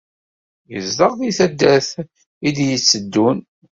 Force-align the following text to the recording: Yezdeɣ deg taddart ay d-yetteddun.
Yezdeɣ 0.71 1.11
deg 1.19 1.35
taddart 1.37 1.91
ay 2.45 2.51
d-yetteddun. 2.57 3.37